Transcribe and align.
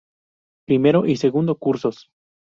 Primero 0.65 1.05
y 1.05 1.15
segundo 1.17 1.59
cursos. 1.59 2.09